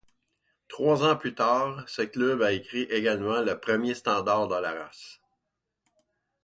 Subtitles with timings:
[0.67, 5.21] Trois ans plus tard, ce club écrit également le premier standard de la race.